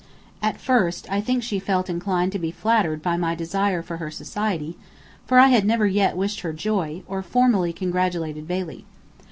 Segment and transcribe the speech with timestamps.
[0.41, 4.09] At first, I think she felt inclined to be flattered by my desire for her
[4.09, 4.75] society,
[5.27, 8.83] for I had never yet wished her joy, or formally congratulated Bailey.